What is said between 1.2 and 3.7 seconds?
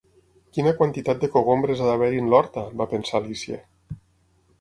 de cogombres ha d'haver-hi en l'horta!", va pensar Alicia.